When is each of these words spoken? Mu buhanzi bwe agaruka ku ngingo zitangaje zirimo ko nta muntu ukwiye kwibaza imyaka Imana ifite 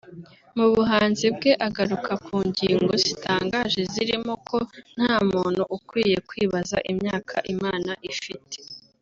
Mu 0.57 0.65
buhanzi 0.73 1.25
bwe 1.35 1.51
agaruka 1.67 2.11
ku 2.25 2.35
ngingo 2.47 2.93
zitangaje 3.03 3.81
zirimo 3.93 4.33
ko 4.49 4.57
nta 4.95 5.13
muntu 5.31 5.61
ukwiye 5.75 6.17
kwibaza 6.29 6.77
imyaka 6.91 7.35
Imana 7.53 7.91
ifite 8.11 8.57